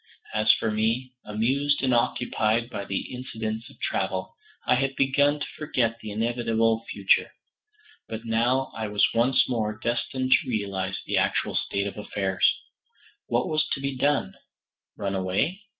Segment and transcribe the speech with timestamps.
[0.33, 4.35] As for me, amused and occupied by the incidents of travel,
[4.65, 7.31] I had begun to forget the inevitable future;
[8.09, 12.51] but now I was once more destined to realize the actual state of affairs.
[13.27, 14.33] What was to be done?
[14.97, 15.61] Run away?